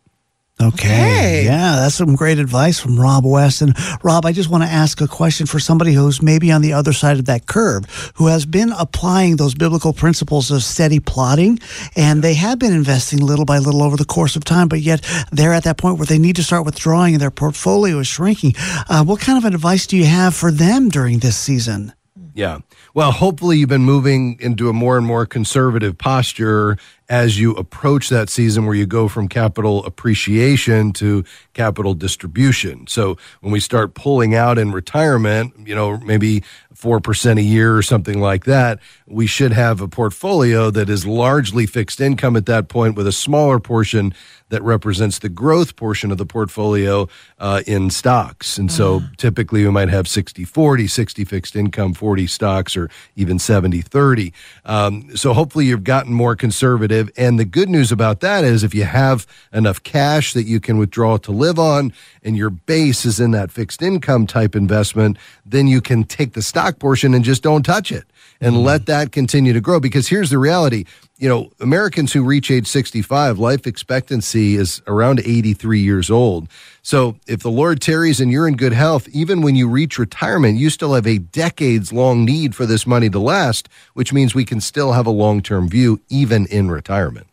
Okay. 0.60 1.42
Yeah, 1.44 1.80
that's 1.80 1.96
some 1.96 2.14
great 2.14 2.38
advice 2.38 2.78
from 2.78 3.00
Rob 3.00 3.24
West. 3.24 3.60
And 3.60 3.74
Rob, 4.04 4.24
I 4.24 4.30
just 4.30 4.48
want 4.48 4.62
to 4.62 4.70
ask 4.70 5.00
a 5.00 5.08
question 5.08 5.44
for 5.46 5.58
somebody 5.58 5.92
who's 5.92 6.22
maybe 6.22 6.52
on 6.52 6.62
the 6.62 6.72
other 6.72 6.92
side 6.92 7.18
of 7.18 7.24
that 7.24 7.46
curve, 7.46 8.12
who 8.14 8.28
has 8.28 8.46
been 8.46 8.70
applying 8.78 9.34
those 9.34 9.56
biblical 9.56 9.92
principles 9.92 10.52
of 10.52 10.62
steady 10.62 11.00
plodding, 11.00 11.58
and 11.96 12.22
they 12.22 12.34
have 12.34 12.60
been 12.60 12.72
investing 12.72 13.18
little 13.18 13.44
by 13.44 13.58
little 13.58 13.82
over 13.82 13.96
the 13.96 14.04
course 14.04 14.36
of 14.36 14.44
time, 14.44 14.68
but 14.68 14.78
yet 14.80 15.04
they're 15.32 15.54
at 15.54 15.64
that 15.64 15.78
point 15.78 15.98
where 15.98 16.06
they 16.06 16.18
need 16.18 16.36
to 16.36 16.44
start 16.44 16.64
withdrawing 16.64 17.14
and 17.14 17.20
their 17.20 17.32
portfolio 17.32 17.98
is 17.98 18.06
shrinking. 18.06 18.54
Uh, 18.88 19.02
what 19.02 19.20
kind 19.20 19.38
of 19.38 19.44
advice 19.44 19.88
do 19.88 19.96
you 19.96 20.06
have 20.06 20.32
for 20.32 20.52
them 20.52 20.88
during 20.88 21.18
this 21.18 21.36
season? 21.36 21.92
Yeah. 22.34 22.60
Well, 22.94 23.12
hopefully 23.12 23.58
you've 23.58 23.68
been 23.68 23.84
moving 23.84 24.38
into 24.40 24.68
a 24.68 24.72
more 24.72 24.96
and 24.96 25.06
more 25.06 25.26
conservative 25.26 25.98
posture 25.98 26.78
as 27.08 27.38
you 27.38 27.52
approach 27.52 28.08
that 28.08 28.30
season 28.30 28.64
where 28.64 28.74
you 28.74 28.86
go 28.86 29.06
from 29.06 29.28
capital 29.28 29.84
appreciation 29.84 30.92
to 30.94 31.24
capital 31.52 31.92
distribution. 31.92 32.86
So 32.86 33.18
when 33.40 33.52
we 33.52 33.60
start 33.60 33.92
pulling 33.94 34.34
out 34.34 34.58
in 34.58 34.72
retirement, 34.72 35.52
you 35.68 35.74
know, 35.74 35.98
maybe 35.98 36.42
4% 36.82 37.38
a 37.38 37.42
year 37.42 37.76
or 37.76 37.82
something 37.82 38.20
like 38.20 38.44
that, 38.44 38.80
we 39.06 39.26
should 39.26 39.52
have 39.52 39.80
a 39.80 39.88
portfolio 39.88 40.70
that 40.70 40.90
is 40.90 41.06
largely 41.06 41.64
fixed 41.64 42.00
income 42.00 42.36
at 42.36 42.46
that 42.46 42.68
point 42.68 42.96
with 42.96 43.06
a 43.06 43.12
smaller 43.12 43.60
portion 43.60 44.12
that 44.52 44.62
represents 44.62 45.18
the 45.18 45.30
growth 45.30 45.76
portion 45.76 46.10
of 46.10 46.18
the 46.18 46.26
portfolio 46.26 47.08
uh, 47.38 47.62
in 47.66 47.88
stocks. 47.88 48.58
And 48.58 48.70
so 48.70 49.00
mm. 49.00 49.16
typically 49.16 49.64
we 49.64 49.70
might 49.70 49.88
have 49.88 50.06
60 50.06 50.44
40, 50.44 50.86
60 50.86 51.24
fixed 51.24 51.56
income, 51.56 51.94
40 51.94 52.26
stocks, 52.26 52.76
or 52.76 52.90
even 53.16 53.38
70 53.38 53.80
30. 53.80 54.32
Um, 54.66 55.16
so 55.16 55.32
hopefully 55.32 55.64
you've 55.64 55.84
gotten 55.84 56.12
more 56.12 56.36
conservative. 56.36 57.10
And 57.16 57.38
the 57.38 57.46
good 57.46 57.70
news 57.70 57.90
about 57.90 58.20
that 58.20 58.44
is 58.44 58.62
if 58.62 58.74
you 58.74 58.84
have 58.84 59.26
enough 59.54 59.82
cash 59.82 60.34
that 60.34 60.44
you 60.44 60.60
can 60.60 60.76
withdraw 60.76 61.16
to 61.16 61.32
live 61.32 61.58
on 61.58 61.90
and 62.22 62.36
your 62.36 62.50
base 62.50 63.06
is 63.06 63.18
in 63.18 63.30
that 63.30 63.50
fixed 63.50 63.80
income 63.80 64.26
type 64.26 64.54
investment, 64.54 65.16
then 65.46 65.66
you 65.66 65.80
can 65.80 66.04
take 66.04 66.34
the 66.34 66.42
stock 66.42 66.71
portion 66.78 67.14
and 67.14 67.24
just 67.24 67.42
don't 67.42 67.62
touch 67.64 67.92
it 67.92 68.04
and 68.40 68.56
mm. 68.56 68.64
let 68.64 68.86
that 68.86 69.12
continue 69.12 69.52
to 69.52 69.60
grow. 69.60 69.80
Because 69.80 70.08
here's 70.08 70.30
the 70.30 70.38
reality 70.38 70.84
you 71.22 71.28
know, 71.28 71.52
Americans 71.60 72.12
who 72.12 72.24
reach 72.24 72.50
age 72.50 72.66
65, 72.66 73.38
life 73.38 73.64
expectancy 73.64 74.56
is 74.56 74.82
around 74.88 75.20
83 75.20 75.78
years 75.78 76.10
old. 76.10 76.48
So 76.82 77.14
if 77.28 77.44
the 77.44 77.50
Lord 77.50 77.80
tarries 77.80 78.20
and 78.20 78.32
you're 78.32 78.48
in 78.48 78.56
good 78.56 78.72
health, 78.72 79.06
even 79.10 79.40
when 79.40 79.54
you 79.54 79.68
reach 79.68 80.00
retirement, 80.00 80.58
you 80.58 80.68
still 80.68 80.94
have 80.94 81.06
a 81.06 81.18
decades 81.18 81.92
long 81.92 82.24
need 82.24 82.56
for 82.56 82.66
this 82.66 82.88
money 82.88 83.08
to 83.08 83.20
last, 83.20 83.68
which 83.94 84.12
means 84.12 84.34
we 84.34 84.44
can 84.44 84.60
still 84.60 84.94
have 84.94 85.06
a 85.06 85.10
long 85.10 85.42
term 85.42 85.68
view 85.68 86.00
even 86.08 86.44
in 86.46 86.72
retirement. 86.72 87.28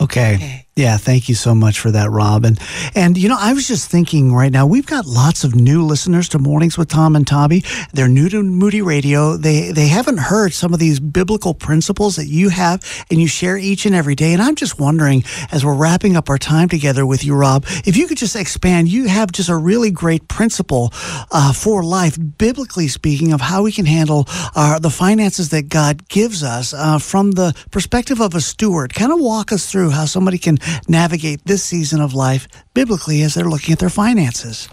Okay. 0.00 0.36
okay. 0.36 0.66
Yeah, 0.80 0.96
thank 0.96 1.28
you 1.28 1.34
so 1.34 1.54
much 1.54 1.78
for 1.78 1.90
that, 1.90 2.10
Rob. 2.10 2.46
And, 2.46 2.58
and, 2.94 3.18
you 3.18 3.28
know, 3.28 3.36
I 3.38 3.52
was 3.52 3.68
just 3.68 3.90
thinking 3.90 4.32
right 4.32 4.50
now, 4.50 4.66
we've 4.66 4.86
got 4.86 5.04
lots 5.04 5.44
of 5.44 5.54
new 5.54 5.84
listeners 5.84 6.26
to 6.30 6.38
Mornings 6.38 6.78
with 6.78 6.88
Tom 6.88 7.16
and 7.16 7.26
Tabi. 7.26 7.62
They're 7.92 8.08
new 8.08 8.30
to 8.30 8.42
Moody 8.42 8.80
Radio. 8.80 9.36
They, 9.36 9.72
they 9.72 9.88
haven't 9.88 10.16
heard 10.16 10.54
some 10.54 10.72
of 10.72 10.80
these 10.80 10.98
biblical 10.98 11.52
principles 11.52 12.16
that 12.16 12.28
you 12.28 12.48
have 12.48 12.82
and 13.10 13.20
you 13.20 13.28
share 13.28 13.58
each 13.58 13.84
and 13.84 13.94
every 13.94 14.14
day. 14.14 14.32
And 14.32 14.40
I'm 14.40 14.54
just 14.54 14.80
wondering, 14.80 15.22
as 15.52 15.66
we're 15.66 15.74
wrapping 15.76 16.16
up 16.16 16.30
our 16.30 16.38
time 16.38 16.70
together 16.70 17.04
with 17.04 17.26
you, 17.26 17.34
Rob, 17.34 17.66
if 17.84 17.98
you 17.98 18.08
could 18.08 18.16
just 18.16 18.34
expand, 18.34 18.88
you 18.88 19.06
have 19.06 19.32
just 19.32 19.50
a 19.50 19.56
really 19.56 19.90
great 19.90 20.28
principle 20.28 20.94
uh, 21.30 21.52
for 21.52 21.84
life, 21.84 22.16
biblically 22.38 22.88
speaking, 22.88 23.34
of 23.34 23.42
how 23.42 23.64
we 23.64 23.70
can 23.70 23.84
handle 23.84 24.24
uh, 24.56 24.78
the 24.78 24.88
finances 24.88 25.50
that 25.50 25.68
God 25.68 26.08
gives 26.08 26.42
us 26.42 26.72
uh, 26.72 26.98
from 26.98 27.32
the 27.32 27.54
perspective 27.70 28.18
of 28.18 28.34
a 28.34 28.40
steward. 28.40 28.94
Kind 28.94 29.12
of 29.12 29.20
walk 29.20 29.52
us 29.52 29.70
through 29.70 29.90
how 29.90 30.06
somebody 30.06 30.38
can 30.38 30.56
navigate 30.88 31.44
this 31.44 31.62
season 31.64 32.00
of 32.00 32.14
life 32.14 32.46
biblically 32.74 33.22
as 33.22 33.34
they're 33.34 33.44
looking 33.44 33.72
at 33.72 33.78
their 33.78 33.90
finances? 33.90 34.68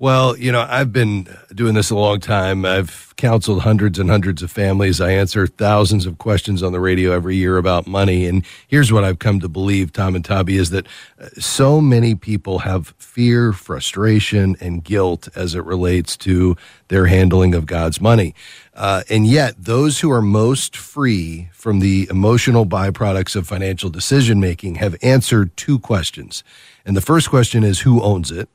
Well, 0.00 0.34
you 0.38 0.50
know, 0.50 0.66
I've 0.66 0.94
been 0.94 1.28
doing 1.54 1.74
this 1.74 1.90
a 1.90 1.94
long 1.94 2.20
time. 2.20 2.64
I've 2.64 3.12
counseled 3.16 3.60
hundreds 3.60 3.98
and 3.98 4.08
hundreds 4.08 4.42
of 4.42 4.50
families. 4.50 4.98
I 4.98 5.10
answer 5.10 5.46
thousands 5.46 6.06
of 6.06 6.16
questions 6.16 6.62
on 6.62 6.72
the 6.72 6.80
radio 6.80 7.12
every 7.12 7.36
year 7.36 7.58
about 7.58 7.86
money. 7.86 8.24
And 8.24 8.42
here's 8.66 8.90
what 8.90 9.04
I've 9.04 9.18
come 9.18 9.40
to 9.40 9.48
believe, 9.48 9.92
Tom 9.92 10.16
and 10.16 10.24
Tabi, 10.24 10.56
is 10.56 10.70
that 10.70 10.86
uh, 11.20 11.28
so 11.38 11.82
many 11.82 12.14
people 12.14 12.60
have 12.60 12.94
fear, 12.96 13.52
frustration, 13.52 14.56
and 14.58 14.82
guilt 14.82 15.28
as 15.36 15.54
it 15.54 15.66
relates 15.66 16.16
to 16.16 16.56
their 16.88 17.04
handling 17.04 17.54
of 17.54 17.66
God's 17.66 18.00
money. 18.00 18.34
Uh, 18.72 19.02
and 19.10 19.26
yet, 19.26 19.54
those 19.58 20.00
who 20.00 20.10
are 20.10 20.22
most 20.22 20.78
free 20.78 21.50
from 21.52 21.80
the 21.80 22.08
emotional 22.08 22.64
byproducts 22.64 23.36
of 23.36 23.46
financial 23.46 23.90
decision 23.90 24.40
making 24.40 24.76
have 24.76 24.96
answered 25.02 25.54
two 25.58 25.78
questions. 25.78 26.42
And 26.86 26.96
the 26.96 27.02
first 27.02 27.28
question 27.28 27.64
is 27.64 27.80
who 27.80 28.00
owns 28.00 28.30
it? 28.30 28.48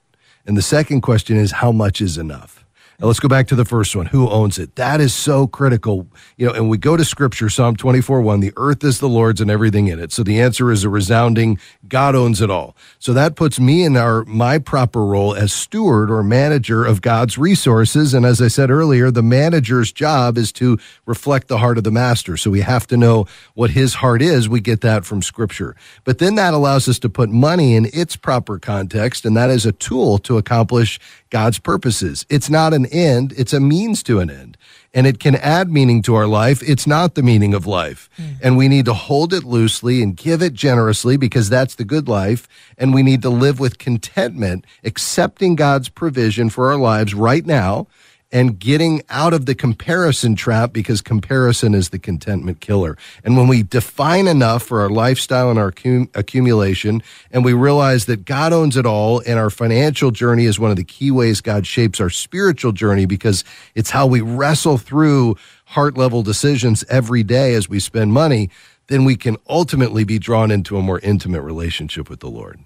And 0.45 0.55
the 0.55 0.61
second 0.61 1.01
question 1.01 1.37
is 1.37 1.51
how 1.51 1.71
much 1.71 2.01
is 2.01 2.17
enough? 2.17 2.64
Let's 2.99 3.19
go 3.19 3.27
back 3.27 3.47
to 3.47 3.55
the 3.55 3.65
first 3.65 3.93
one. 3.95 4.05
Who 4.07 4.29
owns 4.29 4.57
it? 4.57 4.75
That 4.75 5.01
is 5.01 5.13
so 5.13 5.47
critical. 5.47 6.07
You 6.37 6.47
know, 6.47 6.53
and 6.53 6.69
we 6.69 6.77
go 6.77 6.95
to 6.95 7.03
scripture, 7.03 7.49
Psalm 7.49 7.75
24 7.75 8.21
1, 8.21 8.39
the 8.39 8.53
earth 8.55 8.83
is 8.85 8.99
the 8.99 9.09
Lord's 9.09 9.41
and 9.41 9.51
everything 9.51 9.87
in 9.87 9.99
it. 9.99 10.13
So 10.13 10.23
the 10.23 10.39
answer 10.39 10.71
is 10.71 10.85
a 10.85 10.89
resounding 10.89 11.59
God 11.89 12.15
owns 12.15 12.41
it 12.41 12.49
all. 12.49 12.75
So 12.97 13.11
that 13.13 13.35
puts 13.35 13.59
me 13.59 13.83
in 13.83 13.97
our 13.97 14.23
my 14.25 14.59
proper 14.59 15.05
role 15.05 15.35
as 15.35 15.51
steward 15.51 16.09
or 16.09 16.23
manager 16.23 16.85
of 16.85 17.01
God's 17.01 17.37
resources. 17.37 18.13
And 18.13 18.25
as 18.25 18.41
I 18.41 18.47
said 18.47 18.69
earlier, 18.71 19.11
the 19.11 19.21
manager's 19.21 19.91
job 19.91 20.37
is 20.37 20.53
to 20.53 20.77
reflect 21.05 21.49
the 21.49 21.57
heart 21.57 21.77
of 21.77 21.83
the 21.83 21.91
master. 21.91 22.37
So 22.37 22.49
we 22.49 22.61
have 22.61 22.87
to 22.87 22.97
know 22.97 23.25
what 23.55 23.71
his 23.71 23.95
heart 23.95 24.21
is. 24.21 24.47
We 24.47 24.61
get 24.61 24.79
that 24.81 25.05
from 25.05 25.21
scripture. 25.21 25.75
But 26.05 26.19
then 26.19 26.35
that 26.35 26.53
allows 26.53 26.87
us 26.87 26.99
to 26.99 27.09
put 27.09 27.29
money 27.29 27.75
in 27.75 27.89
its 27.93 28.15
proper 28.15 28.57
context, 28.57 29.25
and 29.25 29.35
that 29.35 29.49
is 29.49 29.65
a 29.65 29.73
tool 29.73 30.17
to 30.19 30.37
accomplish 30.37 30.99
God's 31.35 31.59
purposes. 31.59 32.25
It's 32.29 32.49
not 32.49 32.73
an 32.73 32.85
end, 32.85 33.33
it's 33.35 33.51
a 33.51 33.59
means 33.59 34.01
to 34.03 34.21
an 34.21 34.29
end. 34.29 34.57
And 34.93 35.05
it 35.05 35.19
can 35.19 35.35
add 35.35 35.69
meaning 35.69 36.01
to 36.03 36.15
our 36.15 36.27
life. 36.27 36.63
It's 36.63 36.87
not 36.87 37.15
the 37.15 37.23
meaning 37.23 37.53
of 37.53 37.67
life. 37.67 38.09
Mm. 38.17 38.37
And 38.41 38.57
we 38.57 38.69
need 38.69 38.85
to 38.85 38.93
hold 38.93 39.33
it 39.33 39.43
loosely 39.43 40.01
and 40.01 40.15
give 40.15 40.41
it 40.41 40.53
generously 40.53 41.17
because 41.17 41.49
that's 41.49 41.75
the 41.75 41.83
good 41.83 42.07
life. 42.07 42.47
And 42.77 42.93
we 42.93 43.03
need 43.03 43.21
to 43.23 43.29
live 43.29 43.59
with 43.59 43.79
contentment, 43.79 44.63
accepting 44.85 45.57
God's 45.57 45.89
provision 45.89 46.49
for 46.49 46.71
our 46.71 46.77
lives 46.77 47.13
right 47.13 47.45
now 47.45 47.87
and 48.35 48.59
getting 48.59 49.01
out 49.07 49.33
of 49.33 49.45
the 49.45 49.55
comparison 49.55 50.35
trap 50.35 50.73
because 50.73 51.01
comparison 51.01 51.73
is 51.73 51.87
the 51.87 51.97
contentment 51.97 52.59
killer. 52.59 52.97
And 53.23 53.37
when 53.37 53.47
we 53.47 53.63
define 53.63 54.27
enough 54.27 54.61
for 54.61 54.81
our 54.81 54.89
lifestyle 54.89 55.49
and 55.49 55.57
our 55.57 55.71
cum- 55.71 56.09
accumulation, 56.13 57.01
and 57.31 57.45
we 57.45 57.53
realize 57.53 58.07
that 58.07 58.25
God 58.25 58.51
owns 58.51 58.75
it 58.75 58.85
all, 58.85 59.21
and 59.25 59.39
our 59.39 59.49
financial 59.49 60.11
journey 60.11 60.43
is 60.43 60.59
one 60.59 60.69
of 60.69 60.75
the 60.75 60.83
key 60.83 61.11
ways 61.11 61.39
God 61.39 61.65
shapes 61.65 62.01
our 62.01 62.09
spiritual 62.09 62.73
journey 62.73 63.05
because 63.05 63.45
it's 63.73 63.91
how 63.91 64.05
we 64.05 64.19
wrestle 64.19 64.77
through 64.77 65.37
heart 65.67 65.97
level 65.97 66.21
decisions 66.21 66.83
every 66.89 67.23
day 67.23 67.53
as 67.53 67.69
we 67.69 67.79
spend 67.79 68.11
money, 68.11 68.49
then 68.87 69.05
we 69.05 69.15
can 69.15 69.37
ultimately 69.47 70.03
be 70.03 70.19
drawn 70.19 70.51
into 70.51 70.75
a 70.75 70.81
more 70.81 70.99
intimate 70.99 71.41
relationship 71.41 72.09
with 72.09 72.19
the 72.19 72.29
Lord. 72.29 72.59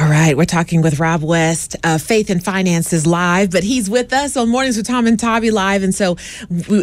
All 0.00 0.08
right, 0.08 0.36
we're 0.36 0.44
talking 0.44 0.80
with 0.80 1.00
Rob 1.00 1.24
West, 1.24 1.74
uh, 1.82 1.98
Faith 1.98 2.30
and 2.30 2.42
Finances 2.42 3.04
Live, 3.04 3.50
but 3.50 3.64
he's 3.64 3.90
with 3.90 4.12
us 4.12 4.36
on 4.36 4.48
Mornings 4.48 4.76
with 4.76 4.86
Tom 4.86 5.08
and 5.08 5.18
Tabi 5.18 5.50
Live. 5.50 5.82
And 5.82 5.92
so 5.92 6.16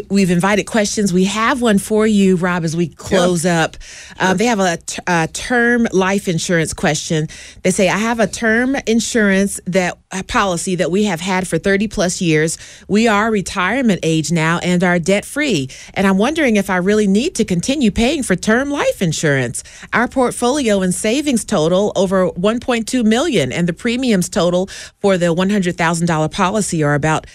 we, 0.10 0.19
have 0.19 0.31
invited 0.31 0.65
questions. 0.65 1.13
We 1.13 1.24
have 1.24 1.62
one 1.62 1.77
for 1.77 2.05
you, 2.05 2.36
Rob, 2.36 2.65
as 2.65 2.75
we 2.75 2.89
close 2.89 3.45
up. 3.45 3.77
Uh, 4.19 4.34
they 4.34 4.48
have 4.48 4.60
a, 4.60 4.75
t- 4.75 5.01
a 5.07 5.29
term 5.31 5.88
life 5.93 6.27
insurance 6.27 6.74
question. 6.74 7.29
They 7.63 7.72
say, 7.72 7.88
I 7.88 7.98
have 8.00 8.19
a 8.19 8.27
term 8.27 8.75
insurance 8.86 9.62
that 9.65 9.98
policy 10.24 10.75
that 10.75 10.91
we 10.91 11.05
have 11.05 11.22
had 11.22 11.48
for 11.48 11.57
30 11.57 11.88
plus 11.88 12.22
years. 12.22 12.57
We 12.88 13.07
are 13.07 13.31
retirement 13.31 14.00
age 14.03 14.31
now 14.31 14.60
and 14.60 14.84
are 14.84 15.00
debt 15.00 15.25
free. 15.25 15.69
And 15.93 16.07
I'm 16.07 16.17
wondering 16.17 16.55
if 16.55 16.69
I 16.69 16.77
really 16.77 17.07
need 17.07 17.36
to 17.36 17.45
continue 17.45 17.91
paying 17.91 18.24
for 18.24 18.36
term 18.36 18.69
life 18.69 19.01
insurance. 19.01 19.63
Our 19.93 20.07
portfolio 20.07 20.81
and 20.81 20.93
savings 20.93 21.45
total 21.45 21.91
over 21.95 22.29
1.2 22.31 23.03
million 23.03 23.51
and 23.51 23.67
the 23.67 23.74
premiums 23.74 24.29
total 24.29 24.67
for 25.00 25.17
the 25.17 25.34
$100,000 25.34 26.31
policy 26.31 26.84
are 26.84 26.95
about 26.95 27.27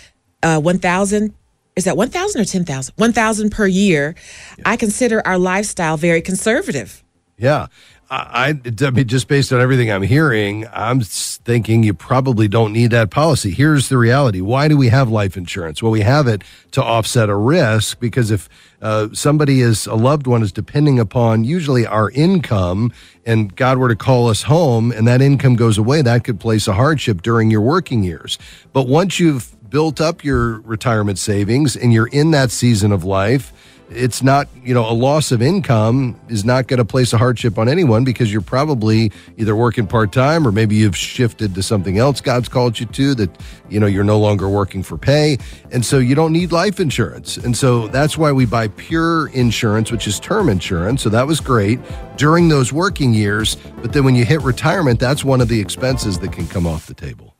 uh, 0.42 0.60
1,000 0.60 1.34
is 1.76 1.84
that 1.84 1.96
1,000 1.96 2.40
or 2.40 2.44
10,000? 2.44 2.94
1,000 2.96 3.50
per 3.50 3.66
year. 3.66 4.14
Yeah. 4.58 4.64
I 4.66 4.76
consider 4.76 5.26
our 5.26 5.38
lifestyle 5.38 5.96
very 5.96 6.20
conservative. 6.20 7.02
Yeah. 7.38 7.68
I, 8.12 8.58
I 8.80 8.90
mean, 8.90 9.06
just 9.06 9.28
based 9.28 9.52
on 9.52 9.60
everything 9.60 9.88
I'm 9.92 10.02
hearing, 10.02 10.66
I'm 10.72 11.00
thinking 11.00 11.84
you 11.84 11.94
probably 11.94 12.48
don't 12.48 12.72
need 12.72 12.90
that 12.90 13.10
policy. 13.10 13.52
Here's 13.52 13.88
the 13.88 13.98
reality. 13.98 14.40
Why 14.40 14.66
do 14.66 14.76
we 14.76 14.88
have 14.88 15.08
life 15.08 15.36
insurance? 15.36 15.80
Well, 15.80 15.92
we 15.92 16.00
have 16.00 16.26
it 16.26 16.42
to 16.72 16.82
offset 16.82 17.28
a 17.28 17.36
risk 17.36 18.00
because 18.00 18.32
if 18.32 18.48
uh, 18.82 19.10
somebody 19.12 19.60
is 19.60 19.86
a 19.86 19.94
loved 19.94 20.26
one 20.26 20.42
is 20.42 20.50
depending 20.50 20.98
upon 20.98 21.44
usually 21.44 21.86
our 21.86 22.10
income 22.10 22.92
and 23.24 23.54
God 23.54 23.78
were 23.78 23.88
to 23.88 23.96
call 23.96 24.28
us 24.28 24.42
home 24.42 24.90
and 24.90 25.06
that 25.06 25.22
income 25.22 25.54
goes 25.54 25.78
away, 25.78 26.02
that 26.02 26.24
could 26.24 26.40
place 26.40 26.66
a 26.66 26.72
hardship 26.72 27.22
during 27.22 27.48
your 27.48 27.60
working 27.60 28.02
years. 28.02 28.38
But 28.72 28.88
once 28.88 29.20
you've 29.20 29.54
built 29.70 30.00
up 30.00 30.24
your 30.24 30.60
retirement 30.62 31.20
savings 31.20 31.76
and 31.76 31.92
you're 31.92 32.08
in 32.08 32.32
that 32.32 32.50
season 32.50 32.90
of 32.90 33.04
life, 33.04 33.52
it's 33.90 34.22
not, 34.22 34.48
you 34.62 34.72
know, 34.72 34.88
a 34.88 34.94
loss 34.94 35.32
of 35.32 35.42
income 35.42 36.18
is 36.28 36.44
not 36.44 36.68
going 36.68 36.78
to 36.78 36.84
place 36.84 37.12
a 37.12 37.18
hardship 37.18 37.58
on 37.58 37.68
anyone 37.68 38.04
because 38.04 38.32
you're 38.32 38.40
probably 38.40 39.10
either 39.36 39.56
working 39.56 39.86
part 39.86 40.12
time 40.12 40.46
or 40.46 40.52
maybe 40.52 40.76
you've 40.76 40.96
shifted 40.96 41.54
to 41.56 41.62
something 41.62 41.98
else 41.98 42.20
God's 42.20 42.48
called 42.48 42.78
you 42.78 42.86
to 42.86 43.14
that, 43.16 43.30
you 43.68 43.80
know, 43.80 43.86
you're 43.86 44.04
no 44.04 44.18
longer 44.18 44.48
working 44.48 44.82
for 44.82 44.96
pay. 44.96 45.38
And 45.72 45.84
so 45.84 45.98
you 45.98 46.14
don't 46.14 46.32
need 46.32 46.52
life 46.52 46.78
insurance. 46.78 47.36
And 47.36 47.56
so 47.56 47.88
that's 47.88 48.16
why 48.16 48.30
we 48.30 48.46
buy 48.46 48.68
pure 48.68 49.28
insurance, 49.28 49.90
which 49.90 50.06
is 50.06 50.20
term 50.20 50.48
insurance. 50.48 51.02
So 51.02 51.08
that 51.08 51.26
was 51.26 51.40
great 51.40 51.80
during 52.16 52.48
those 52.48 52.72
working 52.72 53.12
years. 53.12 53.56
But 53.82 53.92
then 53.92 54.04
when 54.04 54.14
you 54.14 54.24
hit 54.24 54.40
retirement, 54.42 55.00
that's 55.00 55.24
one 55.24 55.40
of 55.40 55.48
the 55.48 55.60
expenses 55.60 56.18
that 56.20 56.32
can 56.32 56.46
come 56.46 56.66
off 56.66 56.86
the 56.86 56.94
table. 56.94 57.30